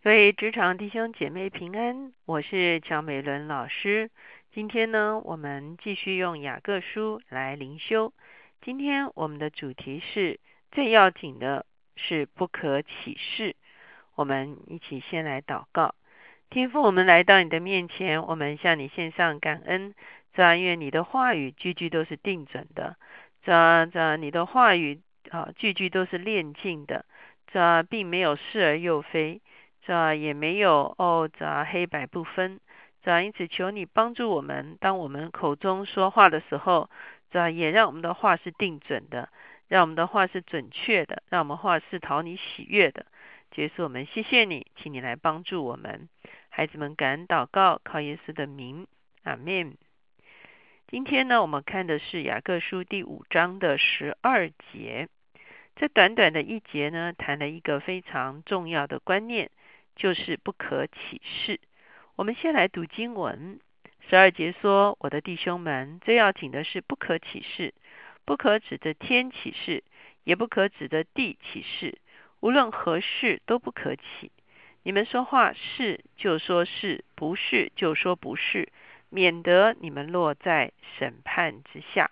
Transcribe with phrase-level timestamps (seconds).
[0.00, 4.12] 各位职场弟兄姐妹平安，我是乔美伦老师。
[4.52, 8.12] 今天呢，我们继续用雅各书来灵修。
[8.62, 10.38] 今天我们的主题是
[10.70, 11.66] 最要紧的
[11.96, 13.56] 是不可启示。
[14.14, 15.96] 我们一起先来祷告，
[16.48, 19.96] 天父，我们来到你的面前，我们向你献上感恩。
[20.32, 22.96] 这愿你的话语句句都是定准的，
[23.42, 27.04] 这这你的话语啊句句都是炼净的，
[27.48, 29.40] 这并没有是而又非。
[29.88, 32.60] 这也没有哦，这黑白不分。
[33.02, 36.90] 这因此求你帮助我们，当我们口中说话的时候，
[37.30, 39.30] 这也让我们的话是定准的，
[39.66, 43.06] 让我们的话是准确的，让我们话是讨你喜悦的。
[43.50, 46.10] 结束我们，谢谢你，请你来帮助我们，
[46.50, 48.86] 孩子们感恩祷告，靠耶稣的名，
[49.22, 49.74] 阿门。
[50.88, 55.08] 今天呢，我们看的是雅各书第五章的十二节。
[55.76, 59.50] 这短短的一节呢，谈了一个非常重要的观念。
[59.98, 61.60] 就是不可启示。
[62.16, 63.60] 我们先来读经文，
[64.08, 67.74] 十二节说：“我的弟兄们，最要紧的是不可启示，
[68.24, 69.84] 不可指着天启示，
[70.24, 71.98] 也不可指着地启示，
[72.40, 74.32] 无论何事都不可起。
[74.84, 78.68] 你们说话是就说是不是就说不是，
[79.10, 82.10] 免得你们落在审判之下。”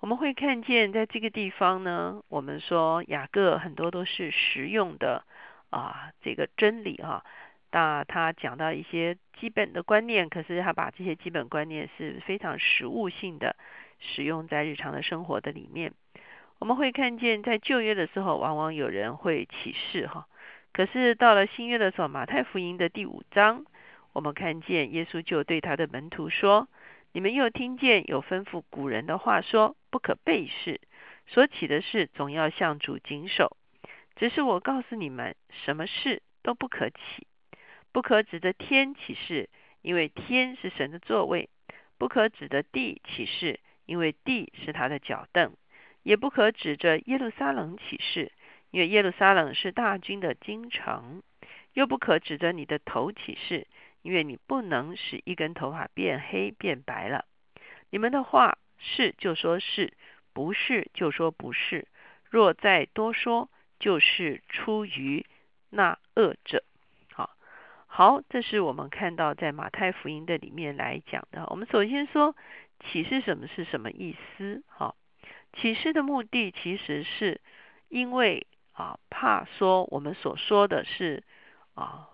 [0.00, 5.24] 我们会看见在这个地方呢，我们说雅各很多都是实用的。
[5.70, 7.24] 啊，这个真理啊，
[7.72, 13.56] 那他讲到一些基本的观念，可是他把这些基本观念是非常实务性的
[13.98, 15.92] 使用在日常的生活的里面。
[16.58, 20.26] 我们会看见在旧约的时候，往往有人会启示哈，
[20.72, 23.66] 可是到了新约的时候，马太福音的第五章，
[24.14, 26.68] 我们看见耶稣就对他的门徒说
[27.12, 30.80] ：“你们又听见有吩咐古人的话说，不可背誓，
[31.26, 33.54] 所起的事总要向主谨守。”
[34.16, 37.26] 只是我告诉你们，什么事都不可起，
[37.92, 39.50] 不可指着天起誓，
[39.82, 41.50] 因为天是神的座位；
[41.98, 45.50] 不可指着地起誓，因为地是他的脚凳；
[46.02, 48.32] 也不可指着耶路撒冷起誓，
[48.70, 51.20] 因为耶路撒冷是大军的京城；
[51.74, 53.66] 又不可指着你的头起誓，
[54.00, 57.26] 因为你不能使一根头发变黑变白了。
[57.90, 59.92] 你们的话是就说是
[60.32, 61.86] 不是就说不是，
[62.30, 63.50] 若再多说。
[63.86, 65.24] 就是出于
[65.70, 66.64] 那恶者，
[67.12, 67.36] 好，
[67.86, 71.46] 好，这是我们看到在马太福音的里面来讲的。
[71.50, 72.34] 我们首先说
[72.80, 74.64] 启示什么是什么意思？
[74.66, 74.96] 好，
[75.52, 77.40] 启示的目的其实是
[77.86, 81.22] 因为啊，怕说我们所说的是
[81.74, 82.08] 啊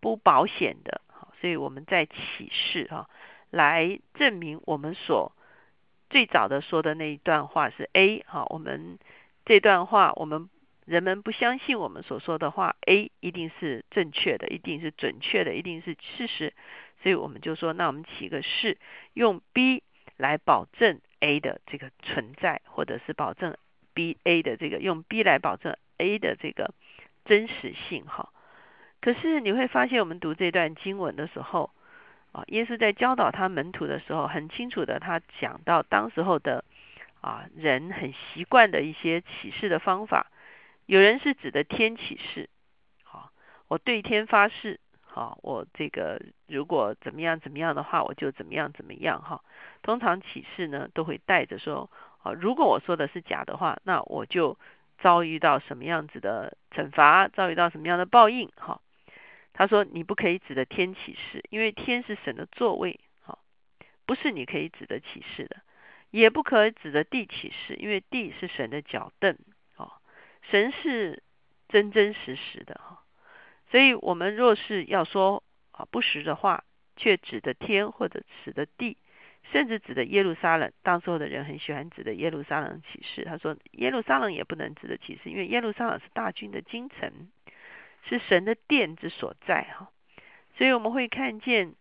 [0.00, 1.00] 不保险的，
[1.40, 3.08] 所以我们在启示哈，
[3.48, 5.32] 来证明我们所
[6.10, 8.98] 最早的说的那一段话是 A，好，我们
[9.46, 10.50] 这段话我们。
[10.88, 16.54] 人们不相信我们所说的话，A 一定是正确的，一定是准确的，一定是事实，
[17.02, 18.78] 所以我们就说，那我们起个誓，
[19.12, 19.82] 用 B
[20.16, 23.54] 来保证 A 的这个存在，或者是保证
[23.92, 26.72] B A 的这个用 B 来保证 A 的这个
[27.26, 28.30] 真实性哈。
[29.02, 31.70] 可是你会发现，我们读这段经文的时候，
[32.32, 36.64] 啊，耶稣在教导他门徒的时候，很清楚的，他讲到当时候的
[37.20, 40.28] 啊人很习惯的一些启示的方法。
[40.88, 42.48] 有人是指的天启示，
[43.04, 43.30] 好，
[43.68, 49.44] 我对天发誓，好，我这个如果怎么样怎么样的话，我就怎么样怎么样哈。
[49.82, 51.90] 通常启示呢都会带着说，
[52.22, 54.58] 啊，如果我说的是假的话，那我就
[54.98, 58.80] 遭遇到什么样子的惩罚，遭遇到什么样的报应哈。
[59.52, 63.40] 他说你不可以指的天启示，因为天是神的座位，好，
[64.06, 65.58] 不是你可以指的启示的，
[66.10, 69.36] 也不可以指的地启示，因为地是神的脚凳。
[70.50, 71.22] 神是
[71.68, 73.02] 真真实实的哈，
[73.70, 75.42] 所以我们若是要说
[75.72, 76.64] 啊不实的话，
[76.96, 78.96] 却指的天或者指的地，
[79.52, 83.24] 甚至指的耶路撒冷，当时候的人很喜欢指的耶路撒冷启示。
[83.24, 87.28] 他说耶路撒冷也不能指的启示，因为耶路撒冷是大军的京城，
[88.08, 89.90] 是神的殿之所在哈。
[90.56, 91.74] 所以我们会看见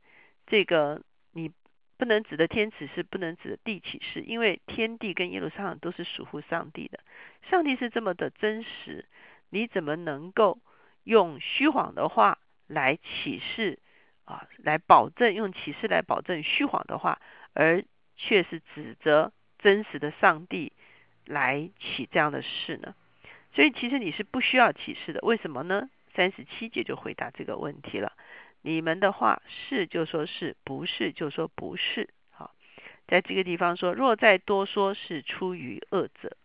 [0.45, 1.01] 这个
[1.31, 1.51] 你
[1.97, 6.99] 不能指的天启示，不能指的地启示，因为天地跟耶路撒冷都是属乎上帝的。
[7.49, 9.05] 上帝是这么的真实，
[9.49, 10.59] 你怎么能够
[11.03, 13.79] 用虚谎的话来启示
[14.25, 14.47] 啊？
[14.57, 17.21] 来保证用启示来保证虚谎的话，
[17.53, 17.83] 而
[18.17, 20.73] 却是指责真实的上帝
[21.25, 22.93] 来起这样的事呢？
[23.53, 25.21] 所以其实你是不需要启示的。
[25.21, 25.89] 为什么呢？
[26.13, 28.11] 三十七节就回答这个问题了。
[28.61, 32.09] 你们的话是就说是不是就说不是。
[32.31, 32.53] 好，
[33.07, 36.35] 在这个地方说，若再多说，是出于恶者。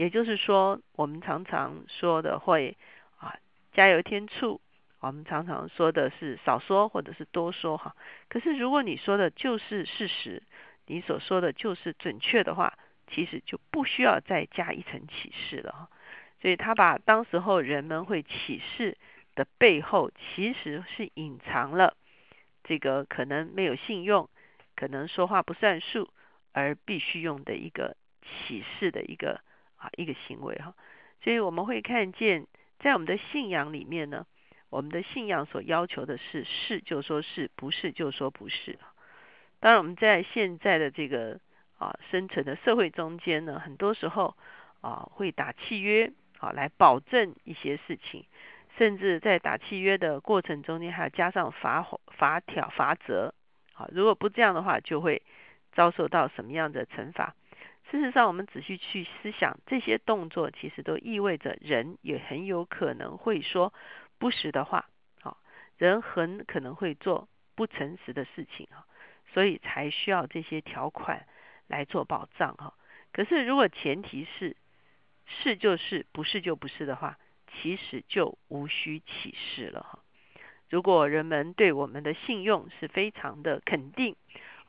[0.00, 2.74] 也就是说，我们常常说的会
[3.18, 3.36] 啊，
[3.74, 4.58] 加油添醋
[4.98, 7.94] 我们常常说的是少说或者是多说哈。
[8.30, 10.42] 可是如果你说的就是事实，
[10.86, 15.90] 你所说的就是准确的话，其实就不需要再加一层启示了哈。
[16.40, 18.96] 所以他把当时候人们会启示
[19.34, 21.94] 的背后，其实是隐藏了
[22.64, 24.30] 这个可能没有信用，
[24.76, 26.08] 可能说话不算数，
[26.52, 29.42] 而必须用的一个启示的一个
[29.80, 30.72] 啊一个行为哈。
[31.24, 32.46] 所以我们会看见，
[32.78, 34.24] 在我们的信仰里面呢，
[34.68, 38.78] 我们的信仰所要求的是是就说是不是就说不是。
[39.58, 41.40] 当然我们在现在的这个
[41.78, 44.36] 啊生存的社会中间呢，很多时候
[44.80, 46.12] 啊会打契约。
[46.40, 48.24] 啊，来保证一些事情，
[48.78, 51.86] 甚至在打契约的过程中间，还要加上法
[52.16, 53.34] 法条法则。
[53.74, 55.20] 啊，如果不这样的话，就会
[55.72, 57.34] 遭受到什么样的惩罚？
[57.90, 63.72] 事实上，我们仔细去思想，这些动作其实都意味着人也很有可能会说
[64.18, 64.88] 不实的话。
[65.20, 65.38] 好，
[65.76, 68.68] 人很可能会做不诚实的事情。
[68.70, 68.86] 啊，
[69.32, 71.26] 所以才需要这些条款
[71.66, 72.54] 来做保障。
[72.56, 72.74] 哈，
[73.12, 74.56] 可是如果前提是。
[75.44, 77.16] 是就是，不是就不是的话，
[77.46, 80.00] 其实就无需启示了哈。
[80.68, 84.16] 如果人们对我们的信用是非常的肯定，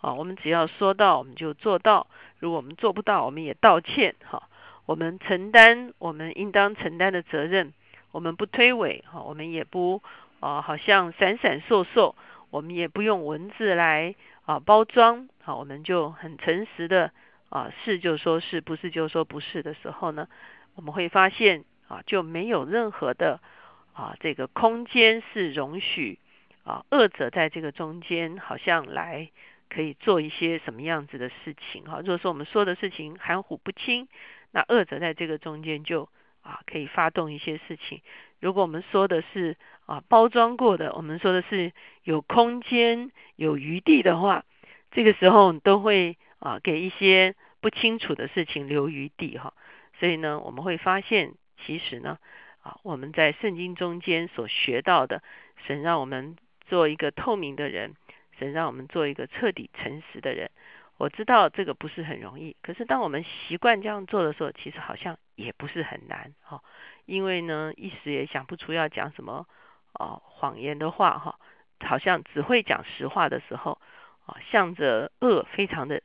[0.01, 2.07] 啊，我们只要说到我们就做到，
[2.39, 4.49] 如果我们做不到，我们也道歉哈。
[4.85, 7.73] 我们承担我们应当承担的责任，
[8.11, 10.01] 我们不推诿哈，我们也不
[10.39, 12.15] 啊，好像闪闪烁烁，
[12.49, 14.15] 我们也不用文字来
[14.45, 17.11] 啊包装，好，我们就很诚实的。
[17.51, 20.29] 啊，是就说是不是就说不是的时候呢，
[20.75, 23.41] 我们会发现啊，就没有任何的
[23.91, 26.17] 啊这个空间是容许
[26.63, 29.29] 啊恶者在这个中间好像来
[29.73, 31.99] 可以做一些什么样子的事情哈。
[31.99, 34.07] 如果说我们说的事情含糊不清，
[34.51, 36.09] 那恶者在这个中间就
[36.41, 38.01] 啊可以发动一些事情。
[38.39, 41.71] 如果我们说的是啊包装过的，我们说的是
[42.03, 44.43] 有空间有余地的话，
[44.91, 46.17] 这个时候都会。
[46.43, 49.53] 啊，给一些不清楚的事情留余地哈，
[49.99, 52.17] 所以呢，我们会发现，其实呢，
[52.63, 55.21] 啊，我们在圣经中间所学到的，
[55.67, 56.35] 神让我们
[56.67, 57.93] 做一个透明的人，
[58.41, 60.49] 神让我们做一个彻底诚实的人。
[60.97, 66.63] 我知道这个不是很容易，可是当我们习惯这样做的时候，其实好像也不是很难哈，
[67.05, 69.45] 因为呢，一时也想不出要讲什么
[69.93, 71.39] 哦谎言的话哈，
[71.79, 73.79] 好像只会讲实话的时候
[74.25, 76.01] 啊，向着恶非常的。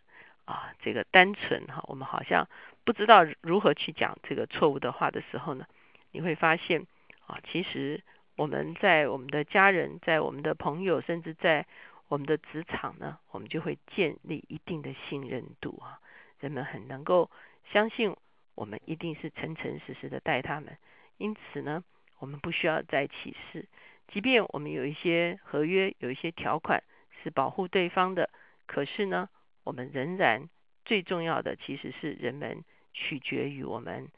[0.47, 2.49] 啊，这个单纯哈，我们好像
[2.85, 5.67] 不知道如何去讲这个错误的话的时候呢，
[6.13, 6.87] 你会发现
[7.27, 8.01] 啊，其实
[8.37, 11.67] 我们在我们的家人、在我们的朋友，甚至在
[12.09, 16.01] 我们的职场呢，我们就会建立一定的信任度啊，
[16.41, 17.31] 人们很能够
[17.73, 18.15] 相信
[18.55, 20.77] 我们一定是诚诚实实的待他们，
[21.19, 21.83] 因此呢，
[22.19, 23.67] 我们不需要再起誓，
[24.09, 26.83] 即便我们有一些合约、有一些条款
[27.23, 28.31] 是保护对方的，
[28.67, 29.29] 可是呢。
[29.67, 30.49] 我们仍然
[30.85, 32.63] 最重要的其实是人们
[32.93, 34.09] 取决于我们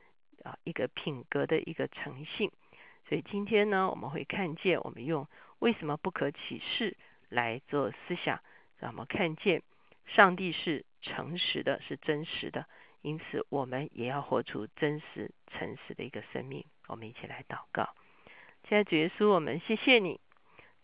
[0.44, 2.52] 啊一个品格的一个诚信，
[3.08, 5.26] 所以今天呢我们会看见我们用
[5.60, 6.94] 为什么不可启誓
[7.28, 8.40] 来做思想，
[8.78, 9.62] 让我们看见
[10.06, 12.66] 上帝是诚实的，是真实的，
[13.02, 16.64] 因此我们也要活出真实诚实的一个生命。
[16.86, 17.94] 我们一起来祷告，
[18.68, 20.20] 现在主耶稣，我们谢谢你，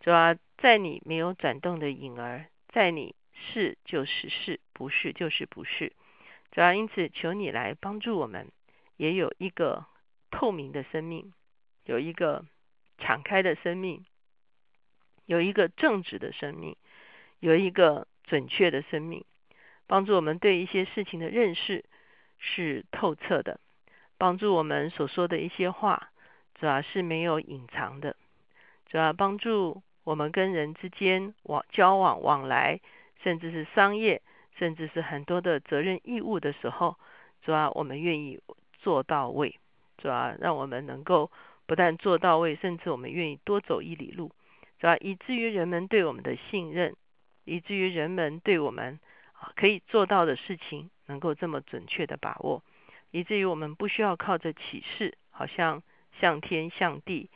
[0.01, 3.15] 主要在你没有转动的影儿，在你。
[3.37, 5.93] 是就是是，不是就是不是。
[6.53, 8.53] 主要因此，求你来帮助我们，
[8.97, 9.87] 也有一个
[10.31, 11.35] 透明的生命，
[11.85, 12.47] 有一个
[12.97, 14.07] 敞开的生命，
[15.27, 16.77] 有一个正直的生命，
[17.41, 19.25] 有一个准确的生命，
[19.87, 21.85] 帮助我们对一些事情的认识
[22.39, 23.61] 是透彻的，
[24.19, 26.11] 帮助我们所说的一些话，
[26.55, 28.17] 主要是没有隐藏的，
[28.87, 32.81] 主要帮助我们跟人之间往交往往来。
[33.23, 34.21] 甚至是商业，
[34.59, 36.99] 甚至是很多的责任义务的时候，
[37.41, 38.39] 主要我们愿意
[38.75, 39.59] 做到位，
[39.97, 41.31] 主要让我们能够
[41.65, 44.31] 不但做到位，甚至我们愿意多走一里路，
[44.85, 46.95] 主要以至于人们对我们的信任，
[47.47, 49.01] 以至于人们对我们
[49.33, 52.63] 啊可以做到的事情能够这么准确的把握，
[53.11, 55.83] 以至于我们不需要靠着启示，好像
[56.21, 57.31] 向天向地，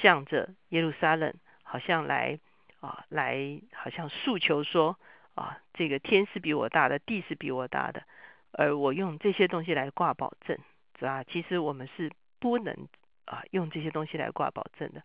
[0.00, 2.40] 向着耶路撒冷，好像来
[2.80, 4.98] 啊来好像诉求说。
[5.34, 8.04] 啊，这个天是比我大的，地是比我大的，
[8.52, 10.56] 而我用这些东西来挂保证，
[10.98, 11.22] 是吧？
[11.24, 12.88] 其实我们是不能
[13.26, 15.02] 啊用这些东西来挂保证的，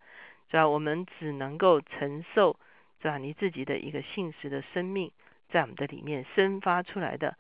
[0.50, 0.68] 是吧？
[0.68, 2.58] 我们只能够承受，
[3.02, 3.18] 是吧？
[3.18, 5.12] 你自己的一个信实的生命，
[5.50, 7.38] 在我们的里面生发出来的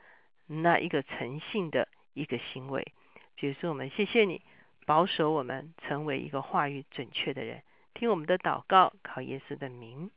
[0.47, 2.93] 那一个诚信的一个行为。
[3.35, 4.41] 比如说，我们谢谢你
[4.85, 7.63] 保守我们成为一个话语准确的人，
[7.93, 10.11] 听我们的祷告，靠耶稣的名，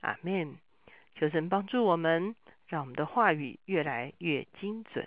[0.00, 0.56] 阿门。
[1.14, 2.34] 求神帮助我们，
[2.66, 5.06] 让我们的话语越来越精准。